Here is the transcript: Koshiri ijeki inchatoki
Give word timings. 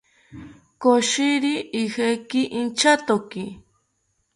Koshiri 0.81 1.53
ijeki 1.83 2.41
inchatoki 2.59 3.43